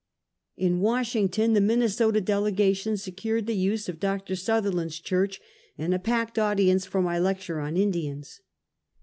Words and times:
In 0.57 0.79
Washington, 0.79 1.53
the 1.53 1.61
Minnesota 1.61 2.21
delegation 2.21 2.97
secured 2.97 3.45
the 3.45 3.53
use 3.55 3.87
of 3.87 3.99
Dr. 3.99 4.35
Sutherland's 4.35 4.99
church, 4.99 5.39
and 5.77 5.93
a 5.93 5.99
packed 5.99 6.39
audi 6.39 6.71
ence 6.71 6.87
for 6.87 7.03
my 7.03 7.19
lecture 7.19 7.59
on 7.59 7.77
Indians. 7.77 8.41